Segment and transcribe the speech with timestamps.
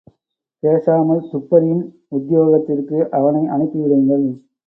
[0.63, 1.83] பேசாமல் துப்பறியும்
[2.11, 4.25] உத்தியோகத்திற்கு அவனை அனுப்பிவிடுங்கள்.